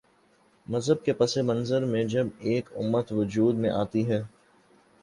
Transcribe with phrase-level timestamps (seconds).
[0.67, 4.21] مذہب کے پس منظر میں جب ایک امت وجود میں آتی ہے۔